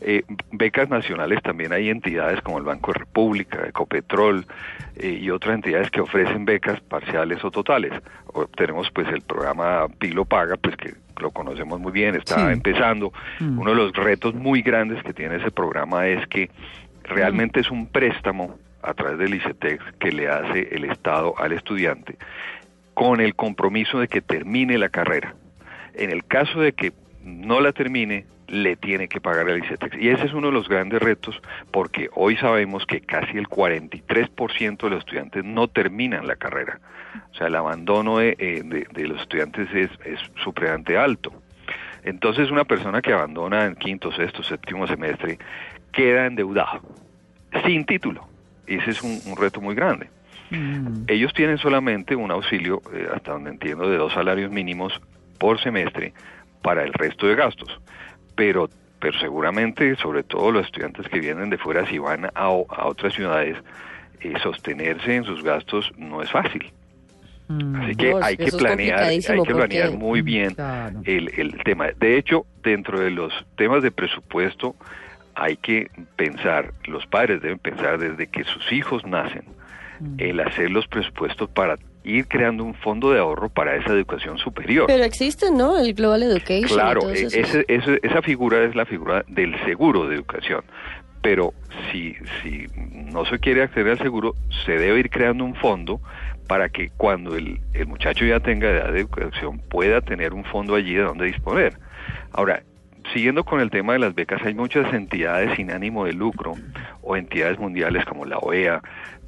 Eh, 0.00 0.22
becas 0.50 0.88
nacionales 0.88 1.42
también 1.42 1.72
hay 1.72 1.90
entidades 1.90 2.40
como 2.40 2.58
el 2.58 2.64
Banco 2.64 2.92
de 2.92 3.00
República, 3.00 3.66
Ecopetrol 3.66 4.46
eh, 4.96 5.18
y 5.20 5.30
otras 5.30 5.54
entidades 5.56 5.90
que 5.90 6.00
ofrecen 6.00 6.44
becas 6.44 6.80
parciales 6.80 7.44
o 7.44 7.50
totales. 7.50 7.92
Tenemos 8.56 8.90
pues 8.90 9.08
el 9.08 9.20
programa 9.20 9.88
Pilo 9.98 10.24
Paga, 10.24 10.56
pues 10.56 10.76
que 10.76 10.94
lo 11.20 11.30
conocemos 11.30 11.80
muy 11.80 11.92
bien, 11.92 12.14
está 12.14 12.46
Sí. 12.46 12.52
empezando. 12.52 13.12
Uno 13.40 13.70
de 13.70 13.76
los 13.76 13.92
retos 13.92 14.34
muy 14.34 14.62
grandes 14.62 15.02
que 15.02 15.12
tiene 15.12 15.36
ese 15.36 15.50
programa 15.50 16.06
es 16.06 16.26
que 16.28 16.50
realmente 17.04 17.60
es 17.60 17.70
un 17.70 17.86
préstamo 17.86 18.56
a 18.82 18.94
través 18.94 19.18
del 19.18 19.34
ICETEX 19.34 19.84
que 19.98 20.12
le 20.12 20.28
hace 20.28 20.68
el 20.72 20.84
Estado 20.84 21.34
al 21.38 21.52
estudiante 21.52 22.16
con 22.94 23.20
el 23.20 23.34
compromiso 23.34 23.98
de 24.00 24.08
que 24.08 24.20
termine 24.20 24.76
la 24.78 24.88
carrera. 24.88 25.34
En 25.94 26.10
el 26.10 26.24
caso 26.24 26.60
de 26.60 26.72
que 26.72 26.92
no 27.24 27.60
la 27.60 27.72
termine, 27.72 28.26
le 28.52 28.76
tiene 28.76 29.08
que 29.08 29.18
pagar 29.20 29.48
el 29.48 29.64
ICETEX. 29.64 29.96
Y 29.98 30.10
ese 30.10 30.26
es 30.26 30.34
uno 30.34 30.48
de 30.48 30.52
los 30.52 30.68
grandes 30.68 31.00
retos 31.00 31.40
porque 31.70 32.10
hoy 32.12 32.36
sabemos 32.36 32.84
que 32.84 33.00
casi 33.00 33.38
el 33.38 33.48
43% 33.48 34.76
de 34.86 34.90
los 34.90 34.98
estudiantes 35.00 35.42
no 35.42 35.68
terminan 35.68 36.26
la 36.26 36.36
carrera. 36.36 36.78
O 37.30 37.34
sea, 37.34 37.46
el 37.46 37.54
abandono 37.56 38.18
de, 38.18 38.36
eh, 38.38 38.60
de- 38.62 38.86
de 38.92 39.08
los 39.08 39.22
estudiantes 39.22 39.68
es, 39.74 39.90
es 40.04 40.20
supremamente 40.44 40.98
alto. 40.98 41.32
Entonces, 42.04 42.50
una 42.50 42.64
persona 42.64 43.00
que 43.00 43.12
abandona 43.14 43.64
en 43.64 43.74
quinto, 43.74 44.12
sexto, 44.12 44.42
séptimo 44.42 44.86
semestre 44.86 45.38
queda 45.90 46.26
endeudado, 46.26 46.82
sin 47.64 47.84
título. 47.86 48.28
Ese 48.66 48.90
es 48.90 49.02
un- 49.02 49.20
un 49.26 49.36
reto 49.36 49.60
muy 49.62 49.74
grande. 49.74 50.10
Ellos 51.08 51.32
tienen 51.32 51.56
solamente 51.56 52.14
un 52.14 52.30
auxilio, 52.30 52.82
eh, 52.92 53.08
hasta 53.14 53.32
donde 53.32 53.50
entiendo, 53.50 53.88
de 53.88 53.96
dos 53.96 54.12
salarios 54.12 54.50
mínimos 54.50 55.00
por 55.38 55.58
semestre 55.60 56.12
para 56.60 56.82
el 56.82 56.92
resto 56.92 57.26
de 57.26 57.34
gastos. 57.34 57.80
Pero, 58.34 58.68
pero 59.00 59.18
seguramente, 59.18 59.94
sobre 59.96 60.22
todo 60.22 60.50
los 60.52 60.66
estudiantes 60.66 61.08
que 61.08 61.20
vienen 61.20 61.50
de 61.50 61.58
fuera, 61.58 61.86
si 61.86 61.98
van 61.98 62.26
a, 62.26 62.30
a 62.34 62.48
otras 62.86 63.14
ciudades, 63.14 63.56
eh, 64.20 64.32
sostenerse 64.42 65.16
en 65.16 65.24
sus 65.24 65.42
gastos 65.42 65.90
no 65.96 66.22
es 66.22 66.30
fácil. 66.30 66.72
Así 67.82 67.94
que 67.96 68.14
hay 68.22 68.36
que 68.38 68.50
planear, 68.52 69.02
hay 69.02 69.20
que 69.20 69.32
planear 69.44 69.88
porque- 69.90 69.96
muy 69.98 70.22
bien 70.22 70.54
Claro. 70.54 71.00
el, 71.04 71.30
el 71.36 71.62
tema. 71.64 71.88
De 71.98 72.16
hecho, 72.16 72.46
dentro 72.62 72.98
de 73.00 73.10
los 73.10 73.32
temas 73.56 73.82
de 73.82 73.90
presupuesto, 73.90 74.74
hay 75.34 75.56
que 75.58 75.90
pensar, 76.16 76.72
los 76.84 77.04
padres 77.06 77.42
deben 77.42 77.58
pensar 77.58 77.98
desde 77.98 78.26
que 78.28 78.44
sus 78.44 78.72
hijos 78.72 79.04
nacen, 79.04 79.42
el 80.18 80.40
hacer 80.40 80.70
los 80.70 80.86
presupuestos 80.86 81.50
para 81.50 81.76
ir 82.04 82.26
creando 82.26 82.64
un 82.64 82.74
fondo 82.74 83.10
de 83.12 83.18
ahorro 83.20 83.48
para 83.48 83.76
esa 83.76 83.92
educación 83.92 84.38
superior. 84.38 84.86
Pero 84.88 85.04
existe, 85.04 85.50
¿no? 85.50 85.78
El 85.78 85.94
Global 85.94 86.22
Education. 86.22 86.68
Claro, 86.68 87.10
e- 87.10 87.12
esos. 87.14 87.34
ese- 87.34 87.64
ese- 87.68 88.00
esa 88.02 88.22
figura 88.22 88.62
es 88.64 88.74
la 88.74 88.84
figura 88.86 89.24
del 89.28 89.54
seguro 89.64 90.08
de 90.08 90.16
educación. 90.16 90.62
Pero 91.22 91.54
si, 91.92 92.16
si 92.42 92.66
no 93.12 93.24
se 93.24 93.38
quiere 93.38 93.62
acceder 93.62 93.92
al 93.92 93.98
seguro, 93.98 94.34
se 94.64 94.72
debe 94.72 94.98
ir 94.98 95.10
creando 95.10 95.44
un 95.44 95.54
fondo 95.54 96.00
para 96.48 96.68
que 96.68 96.90
cuando 96.96 97.36
el, 97.36 97.60
el 97.74 97.86
muchacho 97.86 98.24
ya 98.24 98.40
tenga 98.40 98.68
edad 98.68 98.92
de 98.92 99.00
educación 99.00 99.58
pueda 99.70 100.00
tener 100.00 100.34
un 100.34 100.44
fondo 100.44 100.74
allí 100.74 100.94
de 100.94 101.02
donde 101.02 101.26
disponer. 101.26 101.78
Ahora, 102.32 102.64
siguiendo 103.12 103.44
con 103.44 103.60
el 103.60 103.70
tema 103.70 103.92
de 103.94 103.98
las 104.00 104.14
becas, 104.14 104.42
hay 104.44 104.54
muchas 104.54 104.92
entidades 104.92 105.54
sin 105.56 105.70
ánimo 105.70 106.04
de 106.04 106.12
lucro 106.12 106.54
o 107.02 107.16
entidades 107.16 107.58
mundiales 107.58 108.04
como 108.04 108.24
la 108.24 108.38
OEA, 108.38 108.80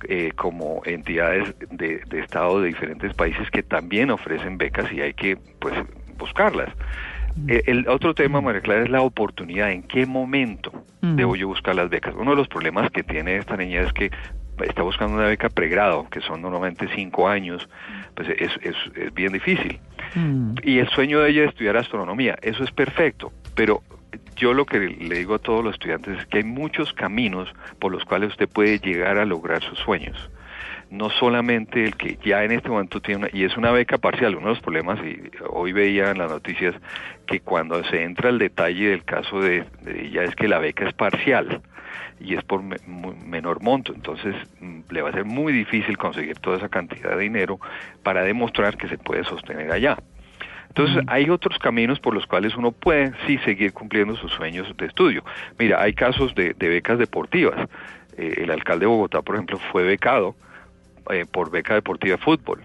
eh, 0.09 0.33
como 0.37 0.83
entidades 0.85 1.55
de, 1.71 2.01
de 2.07 2.21
Estado 2.21 2.61
de 2.61 2.69
diferentes 2.69 3.13
países 3.15 3.51
que 3.51 3.63
también 3.63 4.11
ofrecen 4.11 4.59
becas 4.59 4.93
y 4.93 5.01
hay 5.01 5.15
que 5.15 5.37
pues 5.59 5.75
buscarlas. 6.19 6.69
Eh, 7.49 7.63
El 7.67 7.89
otro 7.89 8.15
tema, 8.15 8.41
María 8.41 8.61
Clara, 8.61 8.83
es 8.85 8.91
la 8.91 9.01
oportunidad. 9.03 9.71
¿En 9.73 9.83
qué 9.83 10.07
momento 10.07 10.73
Mm. 11.01 11.17
debo 11.17 11.37
yo 11.37 11.49
buscar 11.49 11.75
las 11.75 11.91
becas? 11.91 12.15
Uno 12.17 12.31
de 12.31 12.37
los 12.39 12.49
problemas 12.49 12.91
que 12.91 13.03
tiene 13.03 13.37
esta 13.37 13.57
niña 13.59 13.83
es 13.83 13.93
que 13.93 14.11
está 14.65 14.83
buscando 14.83 15.17
una 15.17 15.27
beca 15.27 15.49
pregrado, 15.51 16.09
que 16.09 16.21
son 16.23 16.41
normalmente 16.41 16.89
cinco 16.95 17.29
años, 17.29 17.69
pues 18.15 18.29
es, 18.31 18.53
es, 18.63 18.75
es 18.97 19.13
bien 19.13 19.33
difícil. 19.33 19.81
Mm. 20.15 20.55
Y 20.63 20.79
el 20.79 20.89
sueño 20.89 21.21
de 21.21 21.31
ella 21.31 21.43
es 21.45 21.49
estudiar 21.51 21.77
astronomía, 21.77 22.37
eso 22.43 22.65
es 22.65 22.71
perfecto, 22.71 23.33
pero 23.55 23.83
yo 24.37 24.53
lo 24.53 24.67
que 24.67 24.79
le 24.79 25.19
digo 25.19 25.35
a 25.35 25.39
todos 25.39 25.65
los 25.65 25.75
estudiantes 25.75 26.19
es 26.19 26.27
que 26.27 26.39
hay 26.39 26.45
muchos 26.45 26.93
caminos 26.93 27.53
por 27.79 27.93
los 27.93 28.05
cuales 28.05 28.31
usted 28.31 28.49
puede 28.49 28.79
llegar 28.79 29.19
a 29.19 29.25
lograr 29.25 29.63
sus 29.63 29.79
sueños. 29.79 30.31
No 30.95 31.11
solamente 31.11 31.85
el 31.85 31.97
que 31.97 32.19
ya 32.25 32.45
en 32.45 32.53
este 32.53 32.69
momento 32.69 33.01
tiene 33.01 33.25
una, 33.25 33.29
y 33.33 33.43
es 33.43 33.57
una 33.57 33.73
beca 33.73 33.99
parcial, 33.99 34.37
uno 34.37 34.47
de 34.47 34.55
los 34.55 34.61
problemas, 34.61 35.01
y 35.05 35.21
hoy 35.51 35.73
veía 35.73 36.13
en 36.13 36.19
las 36.19 36.31
noticias 36.31 36.75
que 37.27 37.41
cuando 37.41 37.83
se 37.85 38.05
entra 38.05 38.29
al 38.29 38.39
detalle 38.39 38.91
del 38.91 39.03
caso 39.05 39.41
de, 39.41 39.65
de 39.83 40.07
ella 40.07 40.23
es 40.23 40.37
que 40.37 40.47
la 40.47 40.61
beca 40.61 40.87
es 40.87 40.95
parcial 40.95 41.63
y 42.21 42.35
es 42.37 42.45
por 42.45 42.63
me- 42.63 42.77
menor 43.27 43.61
monto, 43.61 43.93
entonces 43.93 44.37
mm, 44.61 44.81
le 44.91 45.03
va 45.03 45.11
a 45.11 45.13
ser 45.13 45.25
muy 45.25 45.53
difícil 45.53 45.99
conseguir 45.99 46.39
toda 46.39 46.59
esa 46.59 46.69
cantidad 46.69 47.17
de 47.17 47.23
dinero 47.23 47.59
para 48.05 48.23
demostrar 48.23 48.77
que 48.77 48.87
se 48.89 48.97
puede 48.97 49.25
sostener 49.25 49.73
allá. 49.73 49.97
Entonces, 50.69 51.05
hay 51.09 51.29
otros 51.31 51.59
caminos 51.59 52.01
por 52.01 52.15
los 52.15 52.27
cuales 52.27 52.57
uno 52.57 52.73
puede 52.73 53.13
sí 53.27 53.39
seguir 53.45 53.73
cumpliendo 53.73 54.17
sus 54.17 54.33
sueños 54.33 54.73
de 54.77 54.87
estudio. 54.87 55.25
Mira, 55.59 55.81
hay 55.81 55.93
casos 55.93 56.35
de, 56.35 56.55
de 56.55 56.69
becas 56.69 56.99
deportivas. 56.99 57.69
Eh, 58.17 58.35
el 58.39 58.51
alcalde 58.51 58.81
de 58.85 58.87
Bogotá, 58.89 59.23
por 59.23 59.35
ejemplo, 59.37 59.59
fue 59.71 59.85
becado 59.85 60.35
eh, 61.11 61.25
por 61.31 61.51
beca 61.51 61.75
deportiva 61.75 62.17
de 62.17 62.23
fútbol. 62.23 62.61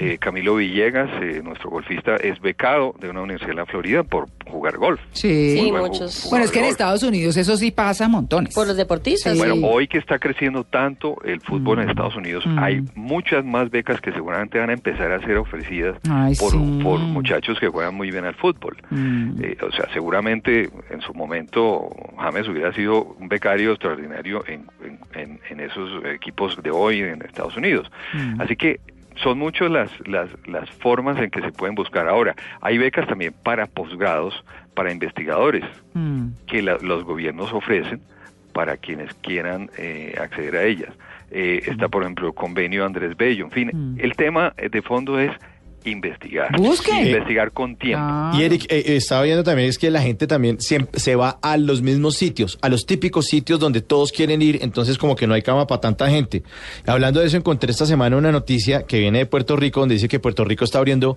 Eh, 0.00 0.16
Camilo 0.18 0.54
Villegas, 0.56 1.10
eh, 1.20 1.42
nuestro 1.44 1.68
golfista, 1.70 2.16
es 2.16 2.40
becado 2.40 2.94
de 3.00 3.10
una 3.10 3.20
universidad 3.22 3.50
en 3.50 3.56
la 3.56 3.66
Florida 3.66 4.02
por 4.04 4.28
jugar 4.46 4.76
golf. 4.78 5.00
Sí. 5.12 5.56
Sí, 5.56 5.60
Muy 5.62 5.70
buen 5.72 5.82
muchos. 5.84 6.26
Bueno, 6.30 6.44
es 6.44 6.50
que 6.52 6.60
en. 6.60 6.66
Estados 6.66 7.02
Unidos 7.02 7.36
eso 7.36 7.56
sí 7.56 7.70
pasa 7.70 8.06
montones. 8.08 8.54
Por 8.54 8.66
los 8.66 8.76
deportistas. 8.76 9.32
Sí. 9.34 9.38
Bueno, 9.38 9.56
hoy 9.66 9.88
que 9.88 9.98
está 9.98 10.18
creciendo 10.18 10.64
tanto 10.64 11.16
el 11.24 11.40
fútbol 11.40 11.80
en 11.80 11.90
Estados 11.90 12.14
Unidos, 12.16 12.46
Mm. 12.46 12.58
hay 12.58 12.82
muchas 12.94 13.44
más 13.44 13.70
becas 13.70 14.00
que 14.00 14.12
seguramente 14.12 14.58
van 14.58 14.70
a 14.70 14.74
empezar 14.74 15.10
a 15.12 15.20
ser 15.20 15.36
ofrecidas 15.36 15.96
Ay, 16.08 16.34
por, 16.36 16.52
sí. 16.52 16.80
por 16.82 17.00
muchachos 17.00 17.58
que 17.58 17.68
juegan 17.68 17.94
muy 17.94 18.10
bien 18.10 18.24
al 18.24 18.34
fútbol. 18.36 18.76
Mm. 18.90 19.42
Eh, 19.42 19.56
o 19.66 19.72
sea, 19.72 19.86
seguramente 19.92 20.70
en 20.90 21.00
su 21.02 21.12
momento 21.12 21.88
James 22.18 22.48
hubiera 22.48 22.72
sido 22.72 23.02
un 23.18 23.28
becario 23.28 23.72
extraordinario 23.72 24.44
en, 24.46 24.64
en- 25.14 25.40
en- 25.50 25.60
esos 25.60 26.04
equipos 26.06 26.60
de 26.62 26.70
hoy 26.70 27.00
en 27.00 27.22
Estados 27.22 27.56
Unidos. 27.56 27.90
Mm. 28.12 28.40
Así 28.40 28.56
que 28.56 28.80
son 29.16 29.38
muchas 29.38 29.70
las, 29.70 29.90
las, 30.08 30.28
las 30.46 30.70
formas 30.70 31.18
en 31.20 31.30
que 31.30 31.40
se 31.40 31.50
pueden 31.52 31.74
buscar. 31.74 32.06
Ahora, 32.08 32.36
hay 32.60 32.78
becas 32.78 33.06
también 33.08 33.34
para 33.42 33.66
posgrados, 33.66 34.44
para 34.74 34.92
investigadores, 34.92 35.64
Mm. 35.94 36.28
que 36.46 36.62
la- 36.62 36.78
los 36.80 37.02
gobiernos 37.04 37.52
ofrecen 37.52 38.00
para 38.52 38.76
quienes 38.76 39.12
quieran 39.14 39.70
eh, 39.76 40.14
acceder 40.20 40.56
a 40.56 40.62
ellas. 40.64 40.92
Eh, 41.30 41.62
está, 41.66 41.88
por 41.88 42.02
ejemplo, 42.02 42.28
el 42.28 42.34
convenio 42.34 42.84
Andrés 42.86 43.16
Bello. 43.16 43.44
En 43.44 43.50
fin, 43.50 43.70
Mm. 43.72 44.00
el 44.00 44.14
tema 44.14 44.54
de 44.56 44.82
fondo 44.82 45.18
es 45.18 45.30
investigar. 45.84 46.56
Busque. 46.56 46.90
Investigar 46.92 47.52
con 47.52 47.76
tiempo. 47.76 48.04
Ah. 48.06 48.32
Y 48.38 48.42
Eric, 48.42 48.64
eh, 48.70 48.82
eh, 48.86 48.96
estaba 48.96 49.22
viendo 49.22 49.42
también 49.44 49.68
es 49.68 49.78
que 49.78 49.90
la 49.90 50.02
gente 50.02 50.26
también 50.26 50.60
siempre 50.60 51.00
se 51.00 51.16
va 51.16 51.38
a 51.42 51.56
los 51.56 51.82
mismos 51.82 52.16
sitios, 52.16 52.58
a 52.62 52.68
los 52.68 52.84
típicos 52.86 53.26
sitios 53.26 53.58
donde 53.60 53.80
todos 53.80 54.12
quieren 54.12 54.42
ir, 54.42 54.58
entonces 54.62 54.98
como 54.98 55.16
que 55.16 55.26
no 55.26 55.34
hay 55.34 55.42
cama 55.42 55.66
para 55.66 55.80
tanta 55.80 56.08
gente. 56.10 56.42
Hablando 56.86 57.20
de 57.20 57.26
eso, 57.26 57.36
encontré 57.36 57.70
esta 57.70 57.86
semana 57.86 58.16
una 58.16 58.32
noticia 58.32 58.82
que 58.82 58.98
viene 58.98 59.18
de 59.18 59.26
Puerto 59.26 59.56
Rico, 59.56 59.80
donde 59.80 59.94
dice 59.94 60.08
que 60.08 60.20
Puerto 60.20 60.44
Rico 60.44 60.64
está 60.64 60.78
abriendo 60.78 61.16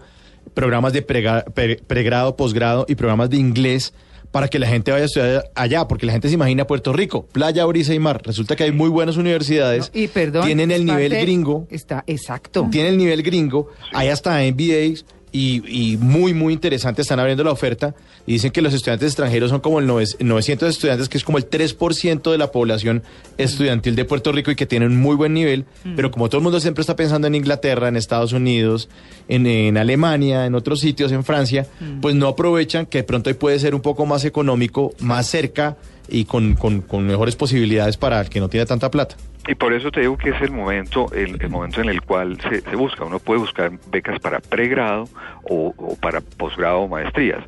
programas 0.53 0.93
de 0.93 1.01
pre- 1.01 1.77
pregrado, 1.87 2.35
posgrado 2.35 2.85
y 2.87 2.95
programas 2.95 3.29
de 3.29 3.37
inglés 3.37 3.93
para 4.31 4.47
que 4.47 4.59
la 4.59 4.67
gente 4.67 4.91
vaya 4.91 5.03
a 5.03 5.05
estudiar 5.07 5.51
allá, 5.55 5.87
porque 5.87 6.05
la 6.05 6.13
gente 6.13 6.27
se 6.29 6.35
imagina 6.35 6.65
Puerto 6.65 6.93
Rico, 6.93 7.25
playa, 7.31 7.65
brisa 7.65 7.93
y 7.93 7.99
mar. 7.99 8.21
Resulta 8.25 8.55
que 8.55 8.63
hay 8.63 8.71
muy 8.71 8.89
buenas 8.89 9.17
universidades, 9.17 9.91
Y 9.93 10.07
perdón. 10.07 10.45
tienen 10.45 10.71
el 10.71 10.85
nivel 10.85 11.11
parte- 11.11 11.21
gringo, 11.25 11.67
Está, 11.69 12.03
exacto. 12.07 12.67
tiene 12.71 12.89
el 12.89 12.97
nivel 12.97 13.23
gringo, 13.23 13.69
hay 13.93 14.07
hasta 14.07 14.41
MBAs 14.43 15.05
y, 15.31 15.61
y 15.93 15.97
muy, 15.97 16.33
muy 16.33 16.53
interesante, 16.53 17.01
están 17.01 17.19
abriendo 17.19 17.43
la 17.43 17.51
oferta 17.51 17.95
y 18.27 18.33
dicen 18.33 18.51
que 18.51 18.61
los 18.61 18.73
estudiantes 18.73 19.07
extranjeros 19.07 19.49
son 19.49 19.61
como 19.61 19.79
el 19.79 19.87
nove- 19.87 20.17
900 20.19 20.69
estudiantes, 20.69 21.07
que 21.09 21.17
es 21.17 21.23
como 21.23 21.37
el 21.37 21.49
3% 21.49 22.31
de 22.31 22.37
la 22.37 22.51
población 22.51 23.01
estudiantil 23.37 23.95
de 23.95 24.05
Puerto 24.05 24.31
Rico 24.31 24.51
y 24.51 24.55
que 24.55 24.65
tienen 24.65 24.95
muy 24.99 25.15
buen 25.15 25.33
nivel, 25.33 25.65
pero 25.95 26.11
como 26.11 26.27
todo 26.29 26.39
el 26.39 26.43
mundo 26.43 26.59
siempre 26.59 26.81
está 26.81 26.95
pensando 26.95 27.27
en 27.27 27.35
Inglaterra, 27.35 27.87
en 27.87 27.95
Estados 27.95 28.33
Unidos, 28.33 28.89
en, 29.27 29.45
en 29.47 29.77
Alemania, 29.77 30.45
en 30.45 30.55
otros 30.55 30.79
sitios, 30.81 31.11
en 31.11 31.23
Francia, 31.23 31.65
pues 32.01 32.13
no 32.15 32.27
aprovechan 32.27 32.85
que 32.85 32.99
de 32.99 33.03
pronto 33.03 33.33
puede 33.37 33.57
ser 33.59 33.73
un 33.73 33.81
poco 33.81 34.05
más 34.05 34.25
económico, 34.25 34.93
más 34.99 35.27
cerca 35.27 35.77
y 36.11 36.25
con, 36.25 36.53
con- 36.55 36.81
con 36.81 37.07
mejores 37.07 37.35
posibilidades 37.35 37.97
para 37.97 38.21
el 38.21 38.29
que 38.29 38.39
no 38.39 38.49
tiene 38.49 38.65
tanta 38.65 38.91
plata. 38.91 39.15
Y 39.47 39.55
por 39.55 39.73
eso 39.73 39.89
te 39.89 40.01
digo 40.01 40.17
que 40.17 40.29
es 40.29 40.41
el 40.41 40.51
momento, 40.51 41.11
el, 41.13 41.41
el 41.41 41.49
momento 41.49 41.81
en 41.81 41.89
el 41.89 42.01
cual 42.03 42.37
se, 42.41 42.61
se 42.61 42.75
busca. 42.75 43.05
Uno 43.05 43.17
puede 43.17 43.39
buscar 43.39 43.71
becas 43.89 44.19
para 44.19 44.39
pregrado 44.39 45.05
o, 45.43 45.73
o 45.77 45.95
para 45.95 46.21
posgrado 46.21 46.81
o 46.81 46.87
maestrías. 46.87 47.43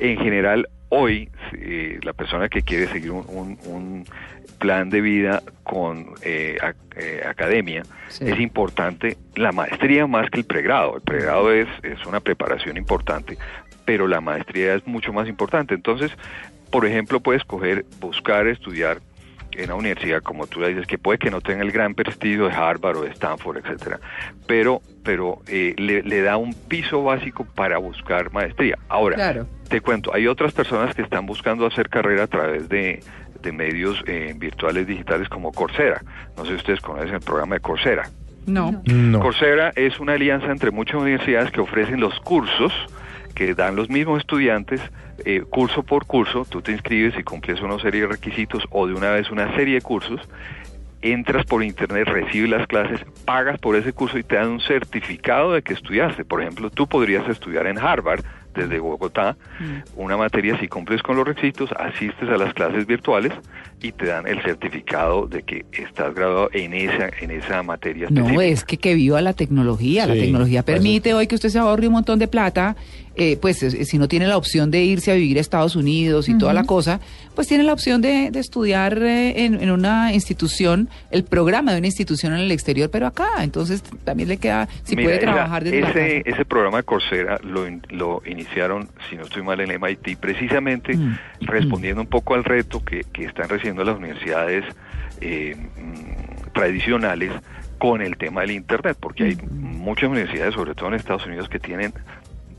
En 0.00 0.18
general, 0.18 0.68
hoy 0.88 1.28
si 1.50 1.98
la 2.02 2.12
persona 2.14 2.48
que 2.48 2.62
quiere 2.62 2.88
seguir 2.88 3.12
un, 3.12 3.24
un- 3.28 3.58
un 3.72 4.04
plan 4.58 4.88
de 4.90 5.00
vida 5.02 5.42
con 5.62 6.06
eh, 6.22 6.56
eh, 6.96 7.22
academia, 7.28 7.82
Sí. 8.08 8.24
es 8.26 8.40
importante 8.40 9.16
la 9.34 9.52
maestría 9.52 10.06
más 10.06 10.30
que 10.30 10.38
el 10.38 10.46
pregrado. 10.46 10.96
El 10.96 11.02
pregrado 11.02 11.52
es, 11.52 11.68
es 11.82 12.04
una 12.06 12.20
preparación 12.20 12.76
importante, 12.76 13.36
pero 13.84 14.08
la 14.08 14.20
maestría 14.20 14.74
es 14.74 14.86
mucho 14.86 15.12
más 15.12 15.28
importante. 15.28 15.74
Entonces, 15.74 16.10
por 16.70 16.86
ejemplo, 16.86 17.20
puedes 17.20 17.44
coger, 17.44 17.84
buscar, 18.00 18.46
estudiar 18.46 18.98
en 19.52 19.64
una 19.66 19.76
universidad, 19.76 20.22
como 20.22 20.46
tú 20.46 20.60
le 20.60 20.68
dices, 20.68 20.86
que 20.86 20.98
puede 20.98 21.18
que 21.18 21.30
no 21.30 21.40
tenga 21.40 21.62
el 21.62 21.72
gran 21.72 21.94
prestigio 21.94 22.46
de 22.46 22.52
Harvard 22.54 22.96
o 22.98 23.02
de 23.04 23.10
Stanford, 23.10 23.58
etcétera, 23.58 24.00
pero, 24.46 24.82
pero 25.02 25.40
eh, 25.48 25.74
le, 25.78 26.02
le 26.02 26.20
da 26.20 26.36
un 26.36 26.52
piso 26.52 27.02
básico 27.02 27.46
para 27.54 27.78
buscar 27.78 28.30
maestría. 28.32 28.76
Ahora, 28.88 29.16
Claro. 29.16 29.46
te 29.68 29.80
cuento, 29.80 30.12
hay 30.14 30.26
otras 30.26 30.52
personas 30.52 30.94
que 30.94 31.00
están 31.02 31.24
buscando 31.24 31.64
hacer 31.66 31.88
carrera 31.88 32.24
a 32.24 32.26
través 32.26 32.68
de, 32.68 33.00
de 33.40 33.52
medios 33.52 34.02
eh, 34.06 34.34
virtuales 34.36 34.86
digitales 34.86 35.28
como 35.30 35.52
Coursera. 35.52 36.02
No 36.36 36.44
sé 36.44 36.50
si 36.50 36.56
ustedes 36.56 36.80
conocen 36.82 37.14
el 37.14 37.20
programa 37.20 37.54
de 37.54 37.60
Coursera. 37.60 38.10
No. 38.46 38.82
No. 38.84 39.20
Coursera 39.20 39.72
es 39.74 39.98
una 40.00 40.12
alianza 40.14 40.48
entre 40.50 40.70
muchas 40.70 40.96
universidades 41.00 41.50
que 41.50 41.60
ofrecen 41.60 41.98
los 42.00 42.20
cursos 42.20 42.72
que 43.36 43.54
dan 43.54 43.76
los 43.76 43.88
mismos 43.90 44.20
estudiantes 44.20 44.80
eh, 45.24 45.42
curso 45.48 45.82
por 45.82 46.06
curso, 46.06 46.46
tú 46.48 46.62
te 46.62 46.72
inscribes 46.72 47.14
y 47.18 47.22
cumples 47.22 47.60
una 47.60 47.78
serie 47.78 48.00
de 48.00 48.06
requisitos 48.08 48.64
o 48.70 48.86
de 48.86 48.94
una 48.94 49.10
vez 49.10 49.30
una 49.30 49.54
serie 49.54 49.74
de 49.74 49.82
cursos, 49.82 50.20
entras 51.02 51.44
por 51.44 51.62
internet, 51.62 52.08
recibes 52.08 52.50
las 52.50 52.66
clases, 52.66 53.00
pagas 53.24 53.58
por 53.58 53.76
ese 53.76 53.92
curso 53.92 54.18
y 54.18 54.24
te 54.24 54.36
dan 54.36 54.48
un 54.48 54.60
certificado 54.60 55.52
de 55.52 55.62
que 55.62 55.74
estudiaste. 55.74 56.24
Por 56.24 56.40
ejemplo, 56.40 56.70
tú 56.70 56.86
podrías 56.86 57.28
estudiar 57.28 57.66
en 57.66 57.78
Harvard 57.78 58.24
desde 58.56 58.78
Bogotá 58.78 59.36
una 59.96 60.16
materia 60.16 60.58
si 60.58 60.66
cumples 60.66 61.02
con 61.02 61.16
los 61.16 61.26
requisitos, 61.26 61.70
asistes 61.72 62.28
a 62.28 62.38
las 62.38 62.54
clases 62.54 62.86
virtuales 62.86 63.32
y 63.82 63.92
te 63.92 64.06
dan 64.06 64.26
el 64.26 64.42
certificado 64.42 65.26
de 65.26 65.42
que 65.42 65.66
estás 65.72 66.14
graduado 66.14 66.48
en 66.52 66.72
esa 66.72 67.10
en 67.20 67.30
esa 67.30 67.62
materia 67.62 68.08
No, 68.10 68.40
es 68.40 68.64
que 68.64 68.78
que 68.78 68.94
viva 68.94 69.20
la 69.20 69.34
tecnología. 69.34 70.06
la 70.06 70.14
tecnología 70.14 70.62
permite 70.62 71.14
hoy 71.14 71.26
que 71.26 71.34
usted 71.34 71.50
se 71.50 71.58
ahorre 71.58 71.86
un 71.86 71.92
montón 71.92 72.18
de 72.18 72.28
plata. 72.28 72.76
Eh, 73.16 73.38
pues 73.40 73.58
si 73.58 73.98
no 73.98 74.08
tiene 74.08 74.26
la 74.26 74.36
opción 74.36 74.70
de 74.70 74.82
irse 74.84 75.10
a 75.10 75.14
vivir 75.14 75.38
a 75.38 75.40
Estados 75.40 75.74
Unidos 75.76 76.28
y 76.28 76.36
toda 76.36 76.52
la 76.52 76.64
cosa, 76.64 77.00
pues 77.34 77.48
tiene 77.48 77.64
la 77.64 77.72
opción 77.72 78.02
de, 78.02 78.30
de 78.30 78.40
estudiar 78.40 78.98
eh, 79.02 79.44
en, 79.44 79.60
en 79.62 79.70
una 79.70 80.12
institución, 80.12 80.88
el 81.10 81.24
programa 81.24 81.72
de 81.72 81.78
una 81.78 81.86
institución 81.86 82.32
en 82.34 82.40
el 82.40 82.52
exterior, 82.52 82.90
pero 82.90 83.06
acá. 83.06 83.28
Entonces 83.40 83.82
también 84.04 84.28
le 84.28 84.36
queda, 84.36 84.68
si 84.84 84.96
Mira, 84.96 85.06
puede 85.08 85.18
trabajar 85.18 85.64
desde 85.64 85.80
la 85.80 85.88
ese, 85.90 86.22
casa. 86.22 86.36
ese 86.36 86.44
programa 86.44 86.76
de 86.78 86.82
Coursera 86.84 87.38
lo, 87.42 87.66
in- 87.66 87.82
lo 87.90 88.22
iniciaron, 88.26 88.88
si 89.08 89.16
no 89.16 89.22
estoy 89.22 89.42
mal, 89.42 89.60
en 89.60 89.70
MIT, 89.80 90.18
precisamente 90.18 90.96
Mm. 90.96 91.16
respondiendo 91.40 92.00
un 92.02 92.06
poco 92.08 92.34
al 92.34 92.44
reto 92.44 92.84
que, 92.84 93.04
que 93.12 93.24
están 93.24 93.48
recibiendo 93.48 93.82
las 93.84 93.96
universidades 93.96 94.64
eh, 95.20 95.56
mm, 95.56 96.52
tradicionales 96.52 97.32
con 97.78 98.00
el 98.00 98.16
tema 98.16 98.40
del 98.42 98.52
Internet, 98.52 98.96
porque 98.98 99.24
hay 99.24 99.36
muchas 99.50 100.08
universidades, 100.08 100.54
sobre 100.54 100.74
todo 100.74 100.88
en 100.88 100.94
Estados 100.94 101.26
Unidos, 101.26 101.48
que 101.48 101.58
tienen 101.58 101.92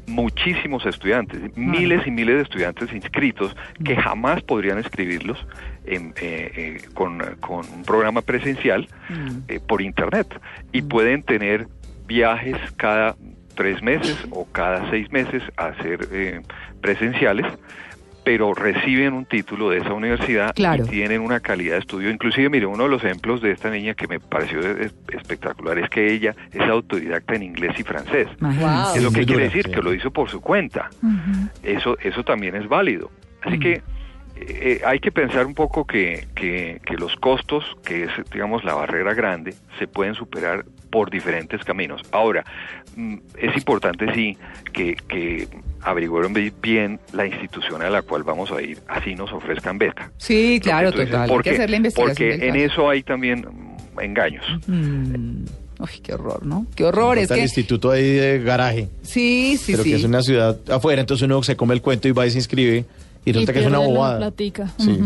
muchísimos 0.08 0.86
estudiantes, 0.86 1.56
miles 1.58 2.06
y 2.08 2.12
miles 2.12 2.38
de 2.38 2.42
estudiantes 2.44 2.92
inscritos 2.94 3.56
que 3.84 3.94
Mm. 3.96 4.00
jamás 4.00 4.42
podrían 4.42 4.78
escribirlos 4.80 5.46
en, 5.86 6.14
eh, 6.22 6.52
eh, 6.56 6.82
con, 6.94 7.20
con 7.40 7.66
un 7.72 7.84
programa 7.84 8.22
presencial 8.22 8.88
Mm. 9.10 9.30
eh, 9.50 9.60
por 9.68 9.82
internet 9.82 10.28
y 10.72 10.82
pueden 10.82 11.24
tener 11.24 11.68
viajes 12.08 12.56
cada 12.78 13.16
tres 13.56 13.82
meses 13.82 14.18
o 14.32 14.46
cada 14.52 14.90
seis 14.90 15.12
meses 15.12 15.44
a 15.58 15.74
ser 15.82 16.08
eh, 16.12 16.42
presenciales 16.82 17.46
pero 18.28 18.54
reciben 18.54 19.14
un 19.14 19.24
título 19.24 19.70
de 19.70 19.78
esa 19.78 19.94
universidad 19.94 20.54
Claro. 20.54 20.84
y 20.84 20.90
tienen 20.90 21.22
una 21.22 21.40
calidad 21.40 21.76
de 21.76 21.80
estudio. 21.80 22.10
Inclusive, 22.10 22.50
mire, 22.50 22.66
uno 22.66 22.84
de 22.84 22.90
los 22.90 23.02
ejemplos 23.02 23.42
de 23.42 23.52
esta 23.52 23.70
niña 23.70 23.94
que 23.94 24.06
me 24.06 24.20
pareció 24.20 24.60
es- 24.60 24.94
espectacular 25.14 25.78
es 25.80 25.90
que 25.90 26.12
ella 26.12 26.36
es 26.52 26.60
autodidacta 26.62 27.36
en 27.36 27.44
inglés 27.44 27.80
y 27.80 27.84
francés. 27.84 28.28
Wow. 28.42 28.96
Es 28.98 29.02
lo 29.02 29.12
que 29.12 29.26
quiere 29.26 29.44
decir, 29.46 29.70
que 29.72 29.82
lo 29.82 29.94
hizo 29.94 30.12
por 30.12 30.30
su 30.30 30.42
cuenta. 30.42 30.90
Eso, 31.64 31.98
eso 32.00 32.22
también 32.26 32.58
es 32.58 32.68
válido. 32.68 33.10
Así 33.44 33.60
que 33.60 33.82
eh, 34.42 34.82
hay 34.86 35.00
que 35.00 35.12
pensar 35.12 35.46
un 35.46 35.54
poco 35.54 35.86
que, 35.86 36.28
que, 36.36 36.82
que 36.86 36.96
los 36.96 37.16
costos, 37.16 37.64
que 37.84 38.04
es, 38.04 38.12
digamos, 38.32 38.64
la 38.64 38.74
barrera 38.74 39.14
grande, 39.14 39.56
se 39.80 39.88
pueden 39.88 40.16
superar 40.16 40.66
por 40.90 41.10
diferentes 41.10 41.64
caminos. 41.64 42.02
Ahora, 42.12 42.44
mm, 42.96 43.16
es 43.38 43.56
importante, 43.56 44.14
sí, 44.14 44.38
que, 44.74 44.96
que 45.08 45.48
averiguaron 45.82 46.34
bien 46.62 47.00
la 47.14 47.26
institución 47.26 47.82
a 47.82 47.90
la 47.90 48.02
cual 48.02 48.24
vamos 48.24 48.52
a 48.52 48.62
ir, 48.62 48.80
así 48.88 49.16
nos 49.16 49.32
ofrezcan 49.32 49.78
beta. 49.78 50.12
Sí, 50.18 50.60
claro, 50.62 50.92
total. 50.92 51.24
Hay 51.24 51.30
Porque, 51.30 51.50
que 51.50 51.56
hacer 51.56 51.70
la 51.70 51.78
investigación. 51.78 52.16
porque 52.16 52.46
del 52.46 52.56
en 52.56 52.70
eso 52.70 52.90
hay 52.90 53.04
también 53.04 53.40
mm, 53.42 54.00
engaños. 54.00 54.46
Mm. 54.68 55.46
Uy, 55.80 55.90
qué 56.02 56.14
horror, 56.16 56.44
¿no? 56.44 56.66
Qué 56.76 56.86
horror. 56.86 57.18
Es 57.18 57.24
Está 57.24 57.36
el 57.36 57.42
que, 57.42 57.44
instituto 57.44 57.92
ahí 57.92 58.14
de 58.14 58.40
garaje, 58.40 58.90
sí, 59.04 59.58
sí, 59.58 59.74
pero 59.74 59.84
sí. 59.84 59.92
que 59.92 59.96
es 59.98 60.04
una 60.04 60.22
ciudad 60.24 60.58
afuera, 60.72 61.02
entonces 61.02 61.26
uno 61.26 61.44
se 61.44 61.56
come 61.56 61.76
el 61.76 61.82
cuento 61.82 62.08
y 62.08 62.12
va 62.12 62.26
y 62.26 62.32
se 62.32 62.38
inscribe 62.38 62.86
y 63.28 63.32
resulta 63.34 63.54
que 63.54 63.60
es 63.60 63.66
una 63.66 63.80
bobada. 63.80 64.18
platica. 64.18 64.72
Sí. 64.78 64.98